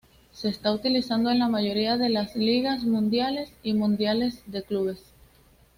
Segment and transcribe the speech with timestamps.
[0.31, 5.13] Se está utilizando en las mayoría de las ligas, mundiales y mundiales de clubes.